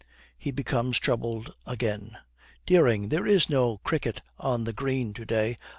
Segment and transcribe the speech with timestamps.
[0.35, 2.17] He becomes troubled again.
[2.65, 5.57] 'Dering, there is no cricket on the green to day.